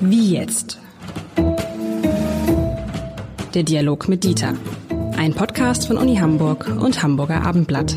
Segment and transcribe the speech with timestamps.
[0.00, 0.78] Wie jetzt?
[3.54, 4.54] Der Dialog mit Dieter.
[5.16, 7.96] Ein Podcast von Uni Hamburg und Hamburger Abendblatt.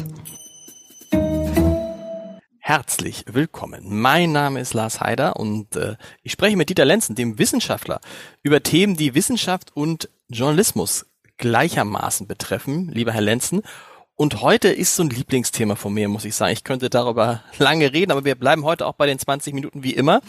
[2.59, 3.83] Herzlich willkommen.
[3.83, 8.01] Mein Name ist Lars Heider und äh, ich spreche mit Dieter Lenzen, dem Wissenschaftler,
[8.43, 11.05] über Themen, die Wissenschaft und Journalismus
[11.37, 12.89] gleichermaßen betreffen.
[12.91, 13.61] Lieber Herr Lenzen,
[14.17, 16.51] und heute ist so ein Lieblingsthema von mir, muss ich sagen.
[16.51, 19.93] Ich könnte darüber lange reden, aber wir bleiben heute auch bei den 20 Minuten wie
[19.93, 20.21] immer.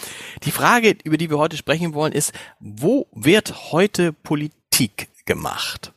[0.45, 5.95] Die Frage, über die wir heute sprechen wollen, ist, wo wird heute Politik gemacht?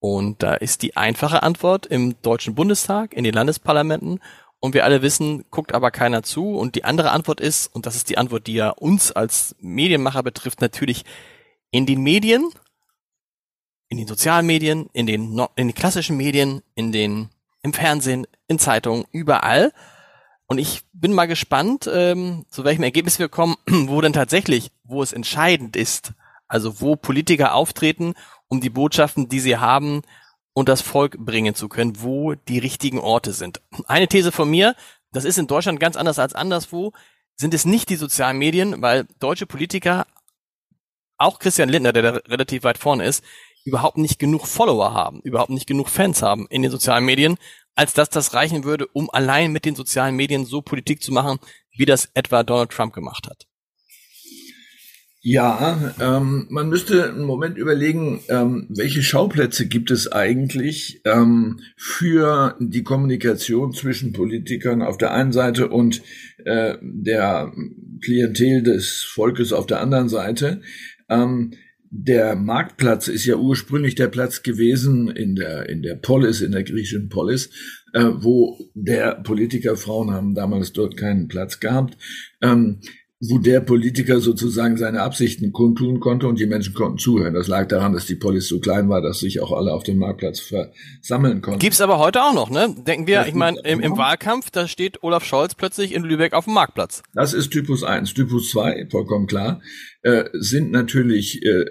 [0.00, 4.20] Und da ist die einfache Antwort im Deutschen Bundestag, in den Landesparlamenten.
[4.60, 6.54] Und wir alle wissen, guckt aber keiner zu.
[6.54, 10.22] Und die andere Antwort ist, und das ist die Antwort, die ja uns als Medienmacher
[10.22, 11.06] betrifft, natürlich
[11.70, 12.50] in den Medien
[13.94, 17.28] in den sozialen Medien, in den, in den klassischen Medien, in den,
[17.62, 19.72] im Fernsehen, in Zeitungen, überall.
[20.46, 25.00] Und ich bin mal gespannt, ähm, zu welchem Ergebnis wir kommen, wo denn tatsächlich, wo
[25.00, 26.12] es entscheidend ist,
[26.48, 28.14] also wo Politiker auftreten,
[28.48, 30.02] um die Botschaften, die sie haben,
[30.56, 33.60] und das Volk bringen zu können, wo die richtigen Orte sind.
[33.86, 34.74] Eine These von mir,
[35.12, 36.92] das ist in Deutschland ganz anders als anderswo,
[37.36, 40.06] sind es nicht die sozialen Medien, weil deutsche Politiker,
[41.16, 43.24] auch Christian Lindner, der da relativ weit vorne ist,
[43.64, 47.36] überhaupt nicht genug Follower haben, überhaupt nicht genug Fans haben in den sozialen Medien,
[47.74, 51.38] als dass das reichen würde, um allein mit den sozialen Medien so Politik zu machen,
[51.76, 53.46] wie das etwa Donald Trump gemacht hat.
[55.26, 62.58] Ja, ähm, man müsste einen Moment überlegen, ähm, welche Schauplätze gibt es eigentlich ähm, für
[62.60, 66.02] die Kommunikation zwischen Politikern auf der einen Seite und
[66.44, 67.54] äh, der
[68.02, 70.60] Klientel des Volkes auf der anderen Seite.
[71.08, 71.52] Ähm,
[71.96, 76.64] der Marktplatz ist ja ursprünglich der Platz gewesen in der, in der Polis, in der
[76.64, 77.50] griechischen Polis,
[77.92, 81.96] äh, wo der Politiker, Frauen haben damals dort keinen Platz gehabt,
[82.42, 82.80] ähm,
[83.20, 87.34] wo der Politiker sozusagen seine Absichten kundtun konnte und die Menschen konnten zuhören.
[87.34, 89.98] Das lag daran, dass die Polis so klein war, dass sich auch alle auf dem
[89.98, 91.60] Marktplatz versammeln konnten.
[91.60, 92.74] Gibt's aber heute auch noch, ne?
[92.86, 96.32] Denken wir, das ich meine, im, im, Wahlkampf, da steht Olaf Scholz plötzlich in Lübeck
[96.32, 97.02] auf dem Marktplatz.
[97.14, 98.14] Das ist Typus 1.
[98.14, 99.62] Typus 2, vollkommen klar,
[100.02, 101.64] äh, sind natürlich äh,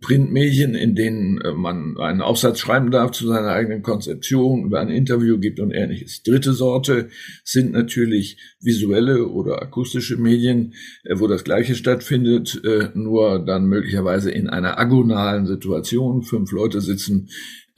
[0.00, 4.88] Printmedien, in denen äh, man einen Aufsatz schreiben darf zu seiner eigenen Konzeption, über ein
[4.88, 6.22] Interview gibt und ähnliches.
[6.24, 7.08] Dritte Sorte
[7.44, 10.74] sind natürlich visuelle oder akustische Medien,
[11.14, 16.22] wo das Gleiche stattfindet, äh, nur dann möglicherweise in einer agonalen Situation.
[16.22, 17.28] Fünf Leute sitzen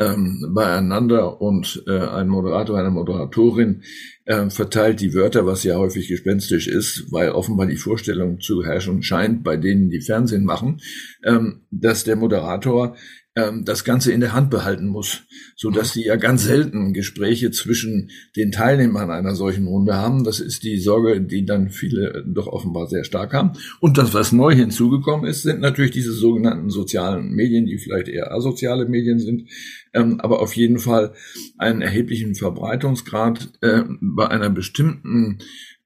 [0.01, 3.83] ähm, beieinander und äh, ein Moderator, eine Moderatorin
[4.25, 9.03] äh, verteilt die Wörter, was ja häufig gespenstisch ist, weil offenbar die Vorstellung zu herrschen
[9.03, 10.81] scheint bei denen, die Fernsehen machen,
[11.25, 12.97] ähm, dass der Moderator
[13.41, 15.23] ähm, das Ganze in der Hand behalten muss,
[15.57, 20.25] so dass sie ja ganz selten Gespräche zwischen den Teilnehmern einer solchen Runde haben.
[20.25, 23.53] Das ist die Sorge, die dann viele doch offenbar sehr stark haben.
[23.81, 28.33] Und das, was neu hinzugekommen ist, sind natürlich diese sogenannten sozialen Medien, die vielleicht eher
[28.33, 29.49] asoziale Medien sind,
[29.95, 31.15] ähm, aber auf jeden Fall
[31.59, 35.39] einen erheblichen Verbreitungsgrad äh, bei einer bestimmten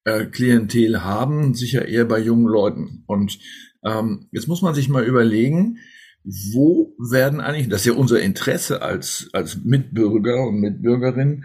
[0.05, 3.05] äh, Klientel haben, sicher eher bei jungen Leuten.
[3.07, 3.39] Und
[3.85, 5.79] ähm, jetzt muss man sich mal überlegen,
[6.25, 11.45] wo werden eigentlich, das ist ja unser Interesse als, als Mitbürger und Mitbürgerinnen,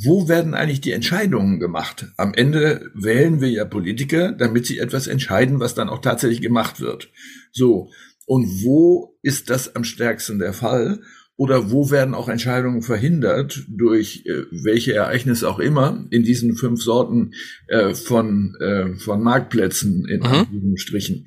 [0.00, 2.06] wo werden eigentlich die Entscheidungen gemacht?
[2.16, 6.80] Am Ende wählen wir ja Politiker, damit sie etwas entscheiden, was dann auch tatsächlich gemacht
[6.80, 7.10] wird.
[7.50, 7.90] So.
[8.24, 11.00] Und wo ist das am stärksten der Fall?
[11.40, 16.82] Oder wo werden auch Entscheidungen verhindert durch äh, welche Ereignisse auch immer in diesen fünf
[16.82, 17.30] Sorten
[17.66, 20.76] äh, von, äh, von Marktplätzen in mhm.
[20.76, 21.24] Strichen?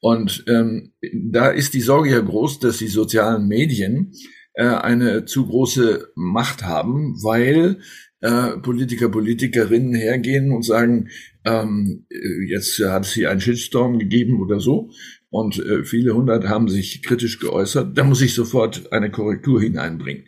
[0.00, 0.92] Und ähm,
[1.30, 4.12] da ist die Sorge ja groß, dass die sozialen Medien
[4.52, 7.78] äh, eine zu große Macht haben, weil
[8.20, 11.08] äh, Politiker, Politikerinnen hergehen und sagen,
[11.46, 14.90] ähm, äh, jetzt hat es hier einen Shitstorm gegeben oder so
[15.34, 20.26] und äh, viele hundert haben sich kritisch geäußert, da muss ich sofort eine Korrektur hineinbringen.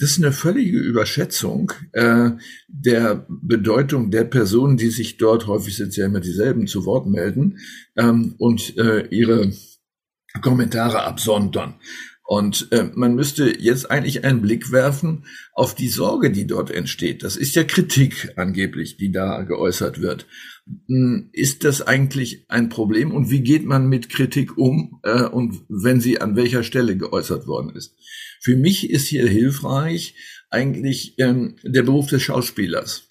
[0.00, 2.30] Das ist eine völlige Überschätzung äh,
[2.66, 7.58] der Bedeutung der Personen, die sich dort, häufig sind ja immer dieselben, zu Wort melden
[7.96, 9.52] ähm, und äh, ihre
[10.42, 11.74] Kommentare absondern.
[12.30, 17.24] Und äh, man müsste jetzt eigentlich einen Blick werfen auf die Sorge, die dort entsteht.
[17.24, 20.28] Das ist ja Kritik angeblich, die da geäußert wird.
[20.86, 25.56] Hm, ist das eigentlich ein Problem und wie geht man mit Kritik um äh, und
[25.68, 27.96] wenn sie an welcher Stelle geäußert worden ist?
[28.40, 30.14] Für mich ist hier hilfreich
[30.50, 33.08] eigentlich ähm, der Beruf des Schauspielers.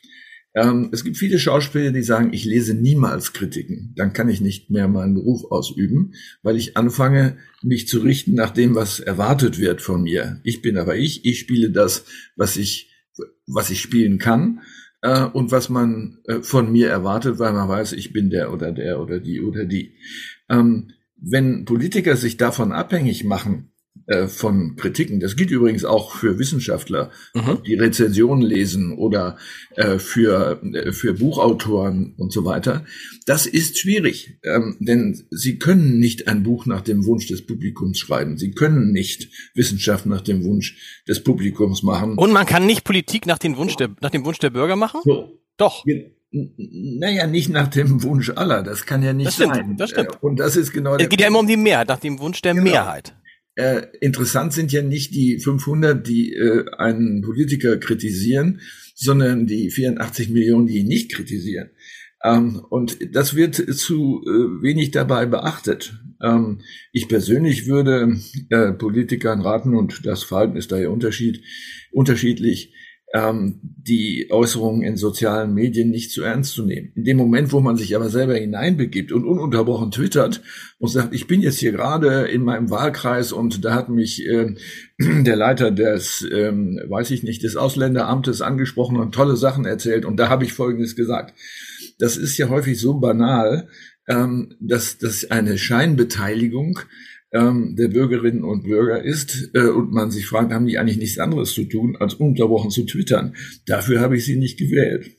[0.55, 3.93] Ähm, es gibt viele Schauspieler, die sagen, ich lese niemals Kritiken.
[3.95, 8.49] Dann kann ich nicht mehr meinen Beruf ausüben, weil ich anfange, mich zu richten nach
[8.49, 10.39] dem, was erwartet wird von mir.
[10.43, 11.25] Ich bin aber ich.
[11.25, 12.05] Ich spiele das,
[12.35, 12.91] was ich,
[13.45, 14.61] was ich spielen kann.
[15.01, 18.71] äh, und was man äh, von mir erwartet, weil man weiß, ich bin der oder
[18.71, 19.95] der oder die oder die.
[20.49, 23.68] Ähm, wenn Politiker sich davon abhängig machen,
[24.09, 25.19] äh, von Kritiken.
[25.19, 27.59] Das gilt übrigens auch für Wissenschaftler, mhm.
[27.63, 29.37] die Rezensionen lesen oder
[29.75, 32.85] äh, für, äh, für Buchautoren und so weiter.
[33.27, 37.99] Das ist schwierig, ähm, denn sie können nicht ein Buch nach dem Wunsch des Publikums
[37.99, 38.39] schreiben.
[38.39, 42.17] Sie können nicht Wissenschaft nach dem Wunsch des Publikums machen.
[42.17, 45.01] Und man kann nicht Politik nach dem Wunsch der, nach dem Wunsch der Bürger machen?
[45.03, 45.39] So.
[45.57, 45.85] Doch.
[46.31, 48.63] Naja, nicht nach dem Wunsch aller.
[48.63, 49.77] Das kann ja nicht das stimmt, sein.
[49.77, 50.21] Das stimmt.
[50.23, 50.95] Und das ist genau.
[50.95, 52.63] Es geht ja immer um die Mehrheit, nach dem Wunsch der genau.
[52.71, 53.13] Mehrheit.
[53.59, 58.61] Äh, interessant sind ja nicht die 500, die äh, einen Politiker kritisieren,
[58.95, 61.69] sondern die 84 Millionen, die ihn nicht kritisieren.
[62.23, 65.99] Ähm, und das wird zu äh, wenig dabei beachtet.
[66.23, 66.61] Ähm,
[66.93, 68.17] ich persönlich würde
[68.49, 71.41] äh, Politikern raten, und das Verhalten ist daher Unterschied,
[71.91, 72.73] unterschiedlich,
[73.13, 76.91] ähm, die Äußerungen in sozialen Medien nicht zu ernst zu nehmen.
[76.95, 80.41] In dem Moment, wo man sich aber selber hineinbegibt und ununterbrochen twittert
[80.77, 84.53] und sagt, ich bin jetzt hier gerade in meinem Wahlkreis und da hat mich äh,
[84.99, 90.17] der Leiter des, ähm, weiß ich nicht, des Ausländeramtes angesprochen und tolle Sachen erzählt und
[90.17, 91.33] da habe ich Folgendes gesagt.
[91.97, 93.69] Das ist ja häufig so banal,
[94.07, 96.79] ähm, dass, dass eine Scheinbeteiligung
[97.31, 101.19] ähm, der Bürgerinnen und Bürger ist äh, und man sich fragt, haben die eigentlich nichts
[101.19, 103.35] anderes zu tun, als unterbrochen zu twittern.
[103.65, 105.11] Dafür habe ich sie nicht gewählt.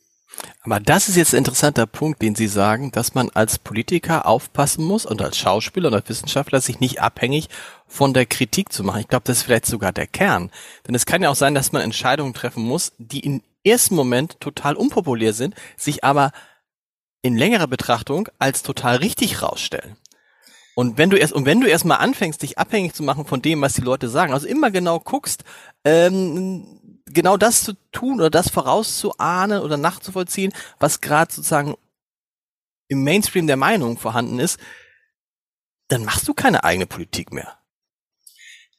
[0.62, 4.84] Aber das ist jetzt ein interessanter Punkt, den Sie sagen, dass man als Politiker aufpassen
[4.84, 7.48] muss und als Schauspieler und als Wissenschaftler sich nicht abhängig
[7.86, 9.00] von der Kritik zu machen.
[9.00, 10.50] Ich glaube, das ist vielleicht sogar der Kern.
[10.86, 14.40] Denn es kann ja auch sein, dass man Entscheidungen treffen muss, die im ersten Moment
[14.40, 16.32] total unpopulär sind, sich aber
[17.22, 19.96] in längerer Betrachtung als total richtig rausstellen.
[20.81, 23.61] Und wenn du erst, und wenn du erstmal anfängst, dich abhängig zu machen von dem,
[23.61, 25.44] was die Leute sagen, also immer genau guckst,
[25.85, 31.75] ähm, genau das zu tun oder das vorauszuahnen oder nachzuvollziehen, was gerade sozusagen
[32.88, 34.59] im Mainstream der Meinung vorhanden ist,
[35.88, 37.59] dann machst du keine eigene Politik mehr.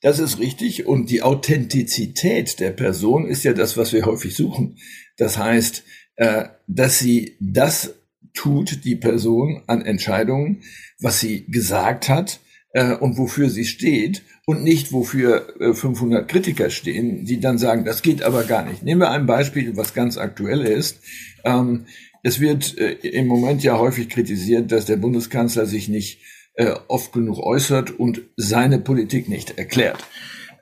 [0.02, 0.88] Das ist richtig.
[0.88, 4.80] Und die Authentizität der Person ist ja das, was wir häufig suchen.
[5.18, 5.84] Das heißt,
[6.16, 7.94] äh, dass sie das
[8.42, 10.64] tut, die Person an Entscheidungen,
[11.00, 12.40] was sie gesagt hat
[12.74, 17.86] äh, und wofür sie steht und nicht wofür äh, 500 Kritiker stehen, die dann sagen,
[17.86, 18.82] das geht aber gar nicht.
[18.82, 21.02] Nehmen wir ein Beispiel, was ganz aktuell ist.
[21.44, 21.86] Ähm,
[22.24, 26.22] es wird äh, im Moment ja häufig kritisiert, dass der Bundeskanzler sich nicht
[26.56, 30.04] äh, oft genug äußert und seine Politik nicht erklärt.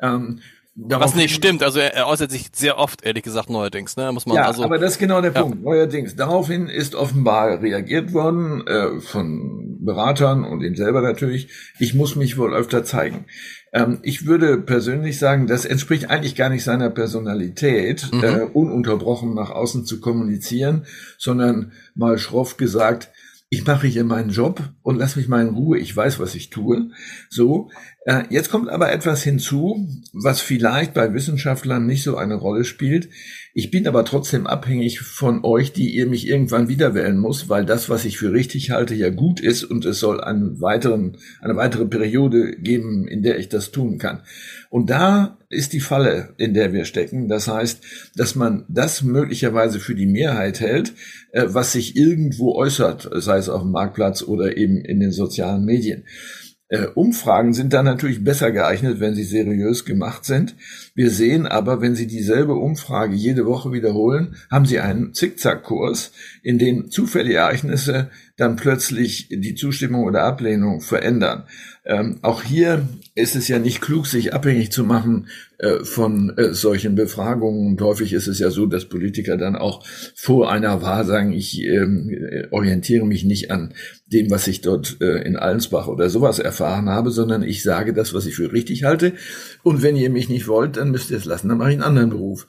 [0.02, 0.42] Ähm,
[0.82, 4.12] was nicht stimmt, also er, er, äußert sich sehr oft, ehrlich gesagt, neuerdings, ne?
[4.12, 5.42] Muss man ja, also, aber das ist genau der ja.
[5.42, 5.64] Punkt.
[5.64, 6.16] Neuerdings.
[6.16, 11.50] Daraufhin ist offenbar reagiert worden äh, von Beratern und ihm selber natürlich.
[11.80, 13.26] Ich muss mich wohl öfter zeigen.
[13.74, 18.24] Ähm, ich würde persönlich sagen, das entspricht eigentlich gar nicht seiner Personalität, mhm.
[18.24, 20.86] äh, ununterbrochen nach außen zu kommunizieren,
[21.18, 23.10] sondern mal schroff gesagt,
[23.52, 26.52] ich mache hier meinen Job und lass mich mal in Ruhe, ich weiß, was ich
[26.52, 26.92] tue.
[27.30, 27.72] So,
[28.30, 33.10] jetzt kommt aber etwas hinzu, was vielleicht bei Wissenschaftlern nicht so eine Rolle spielt.
[33.54, 37.66] Ich bin aber trotzdem abhängig von euch, die ihr mich irgendwann wieder wählen muss, weil
[37.66, 41.56] das, was ich für richtig halte, ja gut ist und es soll einen weiteren, eine
[41.56, 44.22] weitere Periode geben, in der ich das tun kann.
[44.70, 47.28] Und da ist die Falle, in der wir stecken.
[47.28, 47.82] Das heißt,
[48.16, 50.94] dass man das möglicherweise für die Mehrheit hält,
[51.32, 55.66] äh, was sich irgendwo äußert, sei es auf dem Marktplatz oder eben in den sozialen
[55.66, 56.06] Medien.
[56.72, 60.56] Äh, Umfragen sind dann natürlich besser geeignet, wenn sie seriös gemacht sind.
[60.94, 66.12] Wir sehen aber, wenn Sie dieselbe Umfrage jede Woche wiederholen, haben Sie einen Zickzackkurs,
[66.44, 71.46] in dem zufällige Ereignisse dann plötzlich die Zustimmung oder Ablehnung verändern.
[71.90, 75.28] Ähm, auch hier ist es ja nicht klug, sich abhängig zu machen
[75.58, 77.72] äh, von äh, solchen Befragungen.
[77.72, 81.64] Und häufig ist es ja so, dass Politiker dann auch vor einer Wahl sagen, ich
[81.64, 82.16] ähm,
[82.52, 83.74] orientiere mich nicht an
[84.06, 88.14] dem, was ich dort äh, in Allensbach oder sowas erfahren habe, sondern ich sage das,
[88.14, 89.14] was ich für richtig halte.
[89.64, 91.84] Und wenn ihr mich nicht wollt, dann müsst ihr es lassen, dann mache ich einen
[91.84, 92.46] anderen Beruf.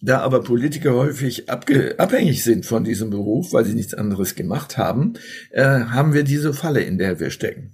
[0.00, 5.14] Da aber Politiker häufig abhängig sind von diesem Beruf, weil sie nichts anderes gemacht haben,
[5.50, 7.72] äh, haben wir diese Falle, in der wir stecken.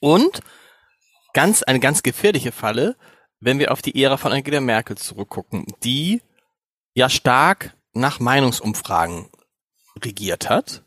[0.00, 0.40] Und
[1.34, 2.96] ganz eine ganz gefährliche Falle,
[3.40, 6.22] wenn wir auf die Ära von Angela Merkel zurückgucken, die
[6.94, 9.28] ja stark nach Meinungsumfragen
[10.02, 10.84] regiert hat,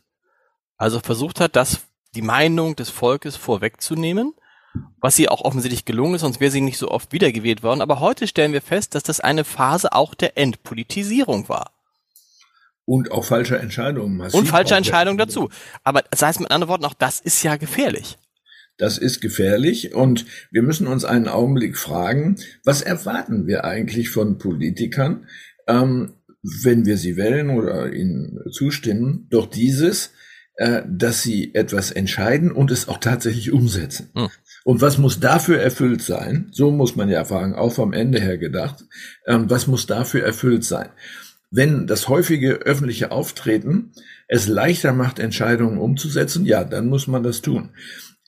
[0.76, 4.34] also versucht hat, das die Meinung des Volkes vorwegzunehmen
[5.00, 7.80] was sie auch offensichtlich gelungen ist, sonst wäre sie nicht so oft wiedergewählt worden.
[7.80, 11.72] Aber heute stellen wir fest, dass das eine Phase auch der Entpolitisierung war.
[12.84, 14.20] Und auch falsche Entscheidungen.
[14.20, 15.50] Und falsche Entscheidungen dazu.
[15.84, 18.18] Aber das heißt mit anderen Worten, auch das ist ja gefährlich.
[18.82, 22.34] Das ist gefährlich und wir müssen uns einen Augenblick fragen,
[22.64, 25.28] was erwarten wir eigentlich von Politikern,
[25.68, 30.10] ähm, wenn wir sie wählen oder ihnen zustimmen, doch dieses,
[30.56, 34.08] äh, dass sie etwas entscheiden und es auch tatsächlich umsetzen.
[34.16, 34.30] Hm.
[34.64, 36.48] Und was muss dafür erfüllt sein?
[36.50, 38.84] So muss man ja fragen, auch vom Ende her gedacht.
[39.28, 40.88] Ähm, was muss dafür erfüllt sein?
[41.52, 43.92] Wenn das häufige öffentliche Auftreten
[44.26, 47.70] es leichter macht, Entscheidungen umzusetzen, ja, dann muss man das tun.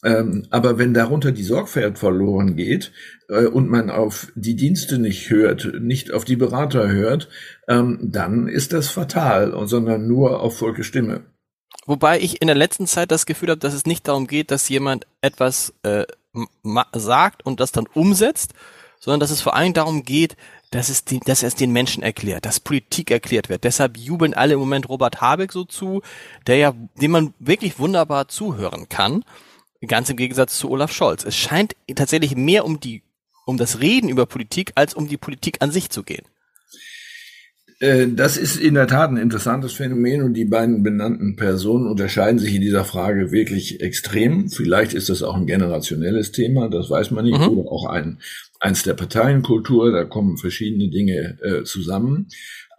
[0.04, 2.92] Ähm, aber wenn darunter die Sorgfalt verloren geht
[3.28, 7.28] äh, und man auf die Dienste nicht hört, nicht auf die Berater hört,
[7.68, 11.22] ähm, dann ist das fatal, sondern nur auf Volke Stimme.
[11.86, 14.68] Wobei ich in der letzten Zeit das Gefühl habe, dass es nicht darum geht, dass
[14.68, 16.04] jemand etwas äh,
[16.92, 18.52] sagt und das dann umsetzt,
[19.00, 20.36] sondern dass es vor allem darum geht,
[20.70, 23.64] dass es, die, dass es den Menschen erklärt, dass Politik erklärt wird.
[23.64, 26.02] Deshalb jubeln alle im Moment Robert Habeck so zu,
[26.46, 29.24] der ja, dem man wirklich wunderbar zuhören kann.
[29.86, 31.24] Ganz im Gegensatz zu Olaf Scholz.
[31.24, 33.02] Es scheint tatsächlich mehr um die,
[33.46, 36.24] um das Reden über Politik als um die Politik an sich zu gehen.
[37.80, 42.38] Äh, das ist in der Tat ein interessantes Phänomen und die beiden benannten Personen unterscheiden
[42.38, 44.48] sich in dieser Frage wirklich extrem.
[44.48, 47.48] Vielleicht ist das auch ein generationelles Thema, das weiß man nicht, mhm.
[47.48, 48.20] oder auch ein,
[48.60, 52.28] eins der Parteienkultur, da kommen verschiedene Dinge äh, zusammen.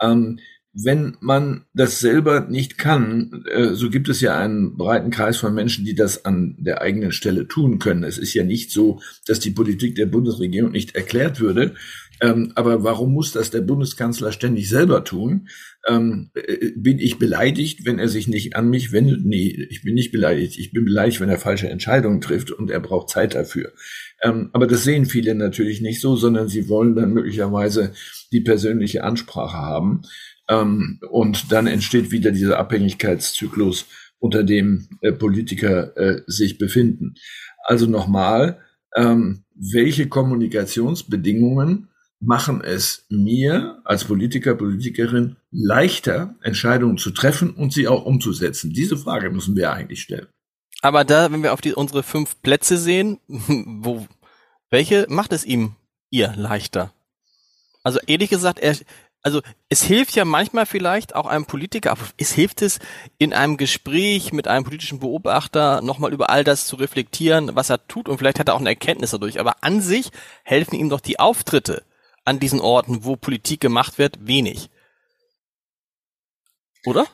[0.01, 0.39] Ähm,
[0.75, 5.53] wenn man das selber nicht kann, äh, so gibt es ja einen breiten Kreis von
[5.53, 8.03] Menschen, die das an der eigenen Stelle tun können.
[8.03, 11.75] Es ist ja nicht so, dass die Politik der Bundesregierung nicht erklärt würde.
[12.21, 15.47] Ähm, aber warum muss das der Bundeskanzler ständig selber tun?
[15.87, 19.25] Ähm, äh, bin ich beleidigt, wenn er sich nicht an mich wendet?
[19.25, 20.57] Nee, ich bin nicht beleidigt.
[20.57, 23.73] Ich bin beleidigt, wenn er falsche Entscheidungen trifft und er braucht Zeit dafür.
[24.21, 27.93] Ähm, aber das sehen viele natürlich nicht so, sondern sie wollen dann möglicherweise
[28.31, 30.01] die persönliche Ansprache haben.
[30.49, 33.85] Ähm, und dann entsteht wieder dieser Abhängigkeitszyklus,
[34.19, 37.15] unter dem äh, Politiker äh, sich befinden.
[37.63, 38.59] Also nochmal,
[38.95, 47.87] ähm, welche Kommunikationsbedingungen machen es mir als Politiker, Politikerin leichter, Entscheidungen zu treffen und sie
[47.87, 48.71] auch umzusetzen?
[48.71, 50.27] Diese Frage müssen wir eigentlich stellen.
[50.81, 54.05] Aber da, wenn wir auf die, unsere fünf Plätze sehen, wo,
[54.69, 55.75] welche macht es ihm
[56.09, 56.93] ihr leichter?
[57.83, 58.75] Also ehrlich gesagt, er,
[59.25, 62.77] also es hilft ja manchmal vielleicht auch einem Politiker, aber es hilft es
[63.17, 67.87] in einem Gespräch mit einem politischen Beobachter nochmal über all das zu reflektieren, was er
[67.87, 69.39] tut und vielleicht hat er auch eine Erkenntnis dadurch.
[69.39, 70.11] Aber an sich
[70.43, 71.81] helfen ihm doch die Auftritte
[72.23, 74.69] an diesen Orten, wo Politik gemacht wird, wenig.
[76.85, 77.07] Oder?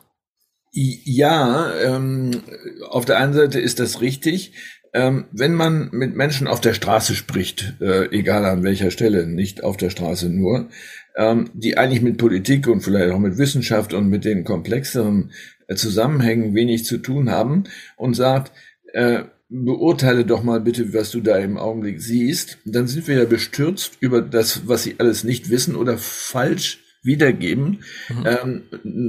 [0.74, 2.44] Ja, ähm,
[2.90, 4.81] auf der einen Seite ist das richtig.
[4.94, 9.64] Ähm, wenn man mit Menschen auf der Straße spricht, äh, egal an welcher Stelle, nicht
[9.64, 10.68] auf der Straße nur,
[11.16, 15.32] ähm, die eigentlich mit Politik und vielleicht auch mit Wissenschaft und mit den komplexeren
[15.68, 17.64] äh, Zusammenhängen wenig zu tun haben
[17.96, 18.52] und sagt,
[18.94, 23.26] äh, beurteile doch mal bitte, was du da im Augenblick siehst, dann sind wir ja
[23.26, 28.26] bestürzt über das, was sie alles nicht wissen oder falsch wiedergeben, mhm.
[28.26, 28.62] ähm,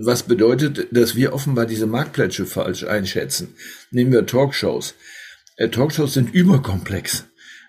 [0.02, 3.54] was bedeutet, dass wir offenbar diese Marktplätze falsch einschätzen.
[3.90, 4.94] Nehmen wir Talkshows.
[5.56, 7.26] Äh, Talkshows sind überkomplex.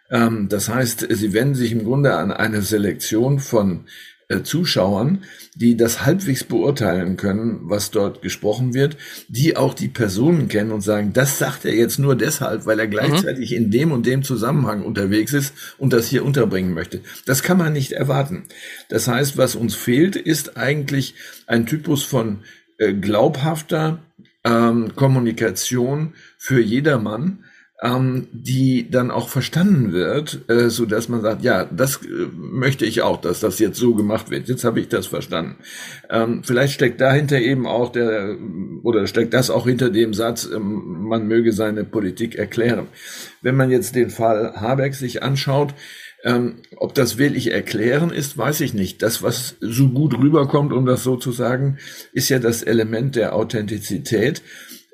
[0.09, 3.85] Ähm, das heißt, sie wenden sich im Grunde an eine Selektion von
[4.29, 5.23] äh, Zuschauern,
[5.55, 8.97] die das halbwegs beurteilen können, was dort gesprochen wird,
[9.27, 12.87] die auch die Personen kennen und sagen, das sagt er jetzt nur deshalb, weil er
[12.87, 13.57] gleichzeitig mhm.
[13.57, 17.01] in dem und dem Zusammenhang unterwegs ist und das hier unterbringen möchte.
[17.25, 18.45] Das kann man nicht erwarten.
[18.89, 22.39] Das heißt, was uns fehlt, ist eigentlich ein Typus von
[22.77, 24.03] äh, glaubhafter
[24.43, 27.43] ähm, Kommunikation für jedermann,
[27.83, 32.85] ähm, die dann auch verstanden wird, äh, so dass man sagt, ja, das äh, möchte
[32.85, 34.47] ich auch, dass das jetzt so gemacht wird.
[34.47, 35.57] Jetzt habe ich das verstanden.
[36.09, 38.37] Ähm, vielleicht steckt dahinter eben auch der
[38.83, 42.87] oder steckt das auch hinter dem Satz, ähm, man möge seine Politik erklären.
[43.41, 45.73] Wenn man jetzt den Fall Habeck sich anschaut,
[46.23, 49.01] ähm, ob das wirklich erklären ist, weiß ich nicht.
[49.01, 51.79] Das, was so gut rüberkommt, um das so zu sagen,
[52.13, 54.41] ist ja das Element der Authentizität.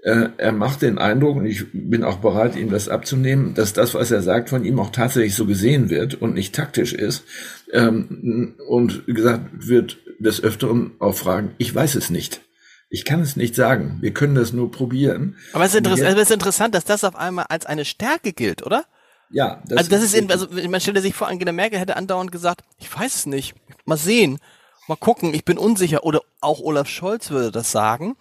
[0.03, 3.93] Äh, er macht den Eindruck, und ich bin auch bereit, ihm das abzunehmen, dass das,
[3.93, 7.25] was er sagt, von ihm auch tatsächlich so gesehen wird und nicht taktisch ist.
[7.73, 12.41] Ähm, und gesagt wird des Öfteren auch fragen, ich weiß es nicht.
[12.89, 13.97] Ich kann es nicht sagen.
[14.01, 15.35] Wir können das nur probieren.
[15.53, 18.65] Aber es ist, interess es ist interessant, dass das auf einmal als eine Stärke gilt,
[18.65, 18.85] oder?
[19.29, 19.61] Ja.
[19.67, 22.63] Das also das ist, in, also man stellt sich vor, Angela Merkel hätte andauernd gesagt,
[22.79, 23.53] ich weiß es nicht,
[23.85, 24.39] mal sehen,
[24.87, 26.03] mal gucken, ich bin unsicher.
[26.03, 28.15] Oder auch Olaf Scholz würde das sagen.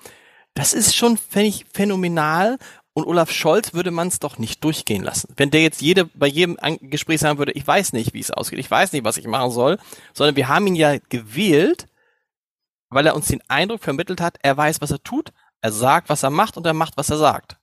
[0.58, 2.58] Das ist schon, finde ich, phänomenal.
[2.92, 5.32] Und Olaf Scholz würde man es doch nicht durchgehen lassen.
[5.36, 8.58] Wenn der jetzt jede, bei jedem Gespräch sagen würde, ich weiß nicht, wie es ausgeht,
[8.58, 9.78] ich weiß nicht, was ich machen soll,
[10.14, 11.86] sondern wir haben ihn ja gewählt,
[12.90, 16.24] weil er uns den Eindruck vermittelt hat, er weiß, was er tut, er sagt, was
[16.24, 17.56] er macht und er macht, was er sagt.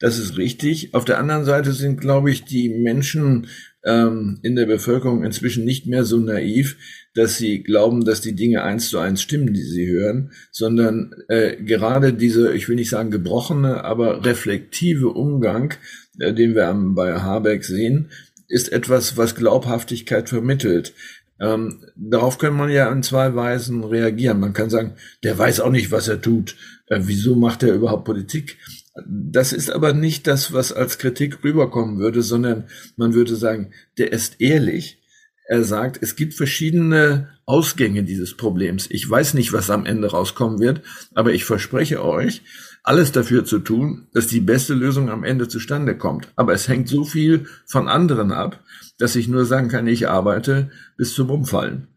[0.00, 0.94] Das ist richtig.
[0.94, 3.48] Auf der anderen Seite sind, glaube ich, die Menschen
[3.84, 6.76] ähm, in der Bevölkerung inzwischen nicht mehr so naiv,
[7.14, 11.56] dass sie glauben, dass die Dinge eins zu eins stimmen, die sie hören, sondern äh,
[11.56, 15.74] gerade diese, ich will nicht sagen gebrochene, aber reflektive Umgang,
[16.20, 18.10] äh, den wir bei Habeck sehen,
[18.46, 20.94] ist etwas, was Glaubhaftigkeit vermittelt.
[21.40, 24.40] Ähm, darauf kann man ja in zwei Weisen reagieren.
[24.40, 26.56] Man kann sagen, der weiß auch nicht, was er tut.
[26.86, 28.58] Äh, wieso macht er überhaupt Politik?
[29.06, 32.64] Das ist aber nicht das, was als Kritik rüberkommen würde, sondern
[32.96, 35.02] man würde sagen, der ist ehrlich.
[35.50, 38.86] Er sagt, es gibt verschiedene Ausgänge dieses Problems.
[38.90, 40.82] Ich weiß nicht, was am Ende rauskommen wird,
[41.14, 42.42] aber ich verspreche euch,
[42.82, 46.28] alles dafür zu tun, dass die beste Lösung am Ende zustande kommt.
[46.36, 48.62] Aber es hängt so viel von anderen ab,
[48.98, 51.88] dass ich nur sagen kann, ich arbeite bis zum Umfallen.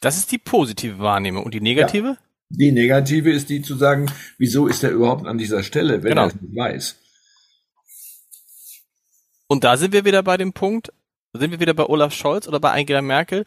[0.00, 1.44] Das ist die positive Wahrnehmung.
[1.44, 2.08] Und die negative?
[2.08, 2.18] Ja.
[2.48, 6.22] Die negative ist die zu sagen, wieso ist er überhaupt an dieser Stelle, wenn genau.
[6.22, 6.96] er es nicht weiß.
[9.48, 10.92] Und da sind wir wieder bei dem Punkt,
[11.32, 13.44] sind wir wieder bei Olaf Scholz oder bei Angela Merkel,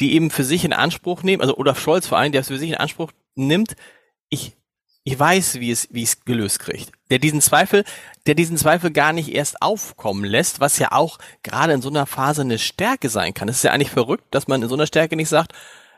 [0.00, 2.58] die eben für sich in Anspruch nehmen, also Olaf Scholz vor allem, der es für
[2.58, 3.76] sich in Anspruch nimmt,
[4.28, 4.56] ich,
[5.04, 6.92] ich weiß, wie es, wie es gelöst kriegt.
[7.10, 7.84] Der diesen Zweifel,
[8.26, 12.06] der diesen Zweifel gar nicht erst aufkommen lässt, was ja auch gerade in so einer
[12.06, 13.48] Phase eine Stärke sein kann.
[13.48, 15.52] Es ist ja eigentlich verrückt, dass man in so einer Stärke nicht sagt,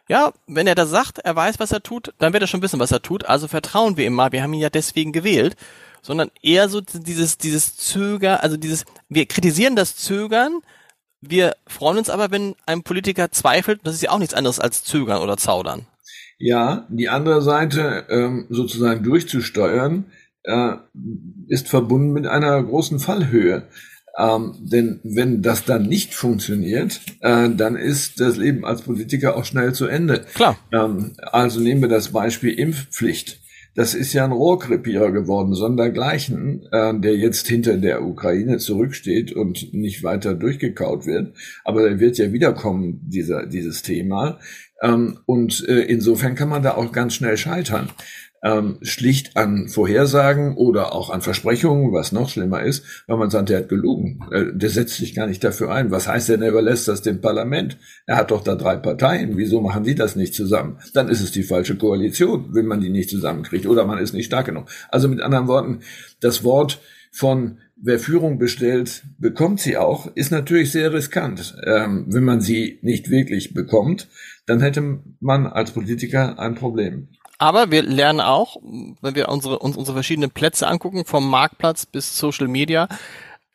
[0.09, 2.81] ja, wenn er das sagt, er weiß, was er tut, dann wird er schon wissen,
[2.81, 3.27] was er tut.
[3.27, 4.33] Also vertrauen wir ihm mal.
[4.33, 5.57] Wir haben ihn ja deswegen gewählt.
[6.01, 10.61] Sondern eher so dieses, dieses Zögern, also dieses, wir kritisieren das Zögern,
[11.21, 13.81] wir freuen uns aber, wenn ein Politiker zweifelt.
[13.83, 15.87] Das ist ja auch nichts anderes als Zögern oder Zaudern.
[16.39, 20.07] Ja, die andere Seite ähm, sozusagen durchzusteuern,
[20.45, 20.75] äh,
[21.49, 23.67] ist verbunden mit einer großen Fallhöhe.
[24.19, 29.45] Ähm, denn wenn das dann nicht funktioniert, äh, dann ist das Leben als Politiker auch
[29.45, 30.25] schnell zu Ende.
[30.35, 30.59] Klar.
[30.73, 33.41] Ähm, also nehmen wir das Beispiel Impfpflicht.
[33.77, 39.73] Das ist ja ein Rohrkrepierer geworden, sondergleichen, äh, der jetzt hinter der Ukraine zurücksteht und
[39.73, 41.35] nicht weiter durchgekaut wird.
[41.65, 44.41] Aber er wird ja wiederkommen, dieser, dieses Thema.
[44.83, 47.89] Ähm, und äh, insofern kann man da auch ganz schnell scheitern
[48.43, 53.49] ähm, schlicht an Vorhersagen oder auch an Versprechungen, was noch schlimmer ist, weil man sagt,
[53.49, 54.21] der hat gelogen.
[54.31, 55.91] Äh, der setzt sich gar nicht dafür ein.
[55.91, 57.79] Was heißt denn, er überlässt das dem Parlament?
[58.07, 59.37] Er hat doch da drei Parteien.
[59.37, 60.79] Wieso machen die das nicht zusammen?
[60.95, 64.27] Dann ist es die falsche Koalition, wenn man die nicht zusammenkriegt oder man ist nicht
[64.27, 64.67] stark genug.
[64.91, 65.81] Also mit anderen Worten,
[66.21, 71.57] das Wort von wer Führung bestellt, bekommt sie auch, ist natürlich sehr riskant.
[71.65, 74.09] Ähm, wenn man sie nicht wirklich bekommt,
[74.47, 77.09] dann hätte man als Politiker ein Problem.
[77.39, 78.57] Aber wir lernen auch,
[79.01, 82.89] wenn wir unsere, uns unsere verschiedenen Plätze angucken, vom Marktplatz bis Social Media,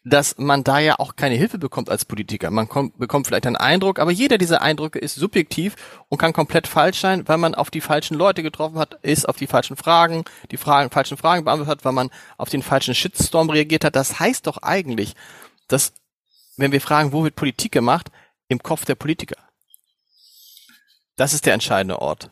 [0.05, 2.51] dass man da ja auch keine Hilfe bekommt als Politiker.
[2.51, 5.75] Man kommt, bekommt vielleicht einen Eindruck, aber jeder dieser Eindrücke ist subjektiv
[6.09, 9.37] und kann komplett falsch sein, weil man auf die falschen Leute getroffen hat, ist auf
[9.37, 13.49] die falschen Fragen, die Fragen, falschen Fragen beantwortet hat, weil man auf den falschen Shitstorm
[13.49, 13.95] reagiert hat.
[13.95, 15.15] Das heißt doch eigentlich,
[15.69, 15.93] dass,
[16.57, 18.11] wenn wir fragen, wo wird Politik gemacht,
[18.49, 19.37] im Kopf der Politiker.
[21.15, 22.29] Das ist der entscheidende Ort.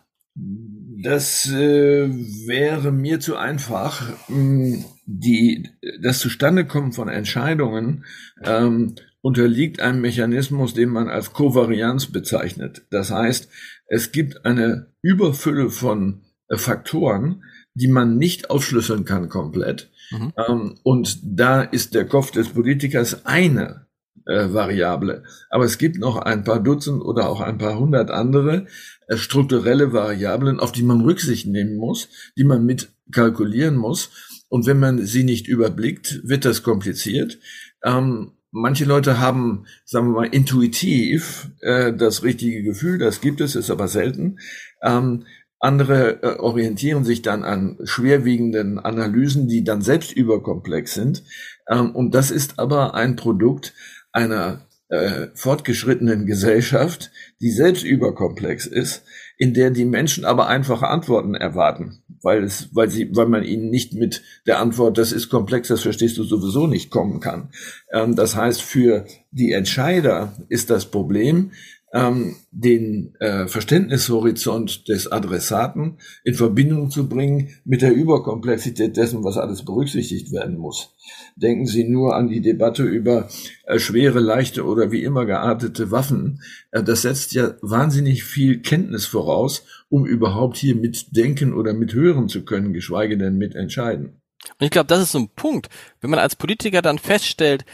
[1.04, 2.10] Das äh,
[2.48, 4.28] wäre mir zu einfach.
[4.28, 5.70] Hm, die,
[6.02, 8.06] das Zustandekommen von Entscheidungen
[8.44, 12.84] ähm, unterliegt einem Mechanismus, den man als Kovarianz bezeichnet.
[12.90, 13.50] Das heißt,
[13.88, 19.92] es gibt eine Überfülle von äh, Faktoren, die man nicht aufschlüsseln kann komplett.
[20.12, 20.34] Mhm.
[20.48, 23.88] Ähm, und da ist der Kopf des Politikers eine
[24.26, 25.24] äh, Variable.
[25.50, 28.68] Aber es gibt noch ein paar Dutzend oder auch ein paar hundert andere
[29.08, 34.10] äh, strukturelle Variablen, auf die man Rücksicht nehmen muss, die man mit kalkulieren muss.
[34.50, 37.40] Und wenn man sie nicht überblickt, wird das kompliziert.
[37.84, 43.56] Ähm, manche Leute haben, sagen wir mal, intuitiv äh, das richtige Gefühl, das gibt es,
[43.56, 44.40] ist aber selten.
[44.84, 45.26] Ähm,
[45.60, 51.24] andere äh, orientieren sich dann an schwerwiegenden Analysen, die dann selbst überkomplex sind.
[51.70, 53.74] Ähm, und das ist aber ein Produkt
[54.12, 59.04] einer äh, fortgeschrittenen Gesellschaft, die selbst überkomplex ist,
[59.38, 63.69] in der die Menschen aber einfache Antworten erwarten, weil es, weil sie, weil man ihnen
[63.69, 67.52] nicht mit der Antwort, das ist komplex, das verstehst du sowieso nicht kommen kann.
[67.91, 71.52] Ähm, das heißt, für die Entscheider ist das Problem,
[71.94, 79.38] ähm, den äh, Verständnishorizont des Adressaten in Verbindung zu bringen mit der Überkomplexität dessen, was
[79.38, 80.94] alles berücksichtigt werden muss.
[81.36, 83.28] Denken Sie nur an die Debatte über
[83.66, 86.42] äh, schwere, leichte oder wie immer geartete Waffen.
[86.72, 92.46] Äh, das setzt ja wahnsinnig viel Kenntnis voraus, um überhaupt hier mitdenken oder mithören zu
[92.46, 94.22] können, geschweige denn mitentscheiden.
[94.60, 97.66] Und ich glaube, das ist so ein Punkt, wenn man als Politiker dann feststellt,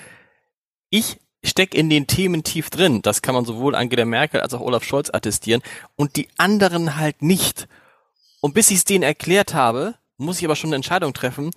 [0.90, 1.18] ich
[1.50, 3.02] steck in den Themen tief drin.
[3.02, 5.62] Das kann man sowohl Angela Merkel als auch Olaf Scholz attestieren
[5.96, 7.68] und die anderen halt nicht.
[8.42, 11.52] Und bis ich es denen erklärt habe, muss ich aber schon eine Entscheidung treffen,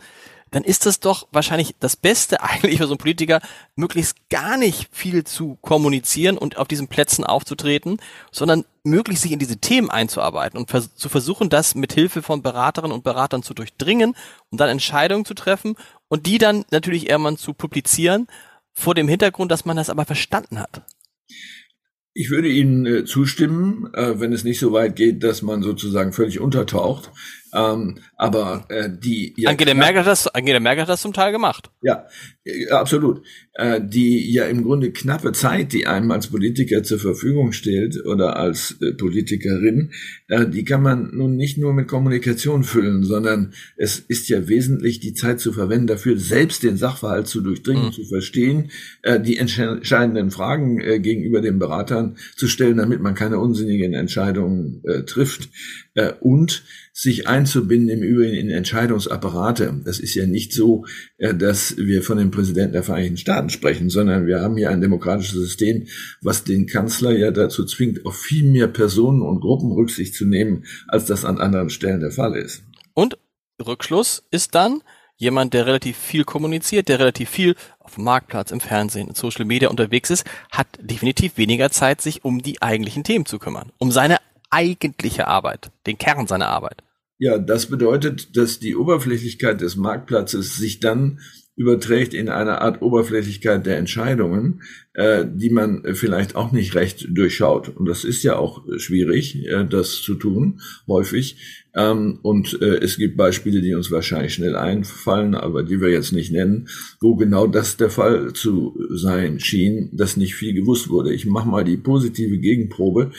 [0.50, 3.40] dann ist das doch wahrscheinlich das Beste eigentlich für so einen Politiker,
[3.76, 8.00] möglichst gar nicht viel zu kommunizieren und auf diesen Plätzen aufzutreten,
[8.30, 12.42] sondern möglichst sich in diese Themen einzuarbeiten und vers zu versuchen, das mit Hilfe von
[12.42, 14.16] Beraterinnen und Beratern zu durchdringen
[14.50, 15.76] und dann Entscheidungen zu treffen
[16.08, 18.26] und die dann natürlich irgendwann zu publizieren,
[18.72, 20.82] vor dem Hintergrund, dass man das aber verstanden hat.
[22.12, 26.12] Ich würde Ihnen äh, zustimmen, äh, wenn es nicht so weit geht, dass man sozusagen
[26.12, 27.10] völlig untertaucht.
[27.54, 31.32] Ähm, aber äh, die ja, Angela Merkel hat das Angela Merkel hat das zum Teil
[31.32, 31.70] gemacht.
[31.80, 32.04] Ja,
[32.70, 33.22] absolut.
[33.54, 38.36] Äh, die ja im Grunde knappe Zeit, die einem als Politiker zur Verfügung stellt oder
[38.36, 39.92] als äh, Politikerin,
[40.28, 45.00] äh, die kann man nun nicht nur mit Kommunikation füllen, sondern es ist ja wesentlich
[45.00, 47.92] die Zeit zu verwenden dafür, selbst den Sachverhalt zu durchdringen, mhm.
[47.92, 53.38] zu verstehen, äh, die entscheidenden Fragen äh, gegenüber den Beratern zu stellen, damit man keine
[53.38, 55.48] unsinnigen Entscheidungen äh, trifft
[55.94, 59.80] äh, und sich einzubinden im Übrigen in Entscheidungsapparate.
[59.84, 60.84] Das ist ja nicht so,
[61.18, 64.80] äh, dass wir von dem Präsidenten der Vereinigten Staaten sprechen, sondern wir haben hier ein
[64.80, 65.86] demokratisches System,
[66.22, 70.64] was den Kanzler ja dazu zwingt, auf viel mehr Personen und Gruppen Rücksicht zu nehmen,
[70.88, 72.62] als das an anderen Stellen der Fall ist.
[72.94, 73.16] Und
[73.64, 74.82] Rückschluss ist dann,
[75.16, 79.44] jemand, der relativ viel kommuniziert, der relativ viel auf dem Marktplatz, im Fernsehen, in Social
[79.44, 83.92] Media unterwegs ist, hat definitiv weniger Zeit, sich um die eigentlichen Themen zu kümmern, um
[83.92, 84.16] seine
[84.48, 86.82] eigentliche Arbeit, den Kern seiner Arbeit.
[87.22, 91.20] Ja, das bedeutet, dass die Oberflächlichkeit des Marktplatzes sich dann
[91.54, 94.62] überträgt in eine Art Oberflächlichkeit der Entscheidungen,
[94.94, 97.68] äh, die man vielleicht auch nicht recht durchschaut.
[97.76, 101.66] Und das ist ja auch schwierig, äh, das zu tun, häufig.
[101.74, 106.14] Ähm, und äh, es gibt Beispiele, die uns wahrscheinlich schnell einfallen, aber die wir jetzt
[106.14, 106.68] nicht nennen,
[107.02, 111.12] wo genau das der Fall zu sein schien, dass nicht viel gewusst wurde.
[111.12, 113.10] Ich mache mal die positive Gegenprobe.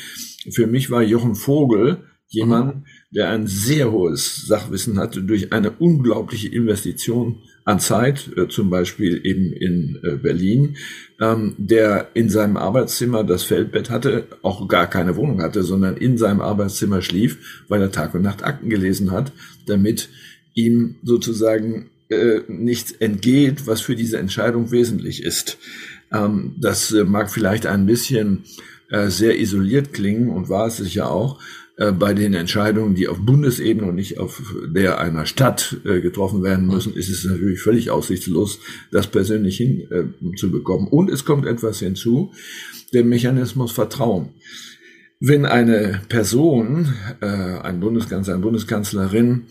[0.50, 2.00] Für mich war Jochen Vogel
[2.32, 2.84] jemand, mhm.
[3.12, 9.22] Der ein sehr hohes Sachwissen hatte durch eine unglaubliche Investition an Zeit, äh, zum Beispiel
[9.26, 10.78] eben in äh, Berlin,
[11.20, 16.18] ähm, der in seinem Arbeitszimmer das Feldbett hatte, auch gar keine Wohnung hatte, sondern in
[16.18, 19.32] seinem Arbeitszimmer schlief, weil er Tag und Nacht Akten gelesen hat,
[19.68, 20.10] damit
[20.54, 25.58] ihm sozusagen äh, nichts entgeht, was für diese Entscheidung wesentlich ist.
[26.12, 28.44] Ähm, das äh, mag vielleicht ein bisschen
[28.90, 31.40] äh, sehr isoliert klingen und war es sicher auch
[31.82, 36.44] äh, bei den Entscheidungen, die auf Bundesebene und nicht auf der einer Stadt äh, getroffen
[36.44, 38.60] werden müssen, ist es natürlich völlig aussichtslos,
[38.92, 40.88] das persönlich hinzubekommen.
[40.88, 42.34] Und es kommt etwas hinzu,
[42.94, 44.30] der Mechanismus Vertrauen.
[45.20, 49.44] Wenn eine Person, ein Bundeskanzler, eine Bundeskanzlerin,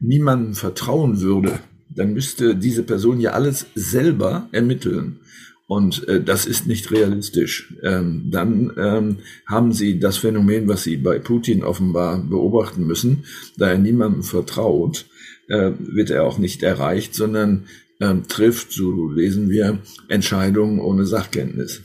[0.00, 5.20] niemandem vertrauen würde, dann müsste diese Person ja alles selber ermitteln.
[5.68, 7.74] Und äh, das ist nicht realistisch.
[7.82, 13.24] Ähm, dann ähm, haben sie das Phänomen, was sie bei Putin offenbar beobachten müssen,
[13.58, 15.04] da er niemandem vertraut,
[15.48, 17.66] äh, wird er auch nicht erreicht, sondern
[18.00, 19.78] ähm, trifft, so lesen wir,
[20.08, 21.82] Entscheidungen ohne Sachkenntnis.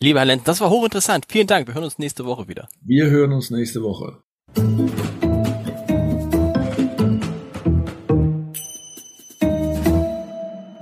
[0.00, 1.26] Lieber Herr Lenz, das war hochinteressant.
[1.28, 1.66] Vielen Dank.
[1.66, 2.66] Wir hören uns nächste Woche wieder.
[2.82, 4.22] Wir hören uns nächste Woche.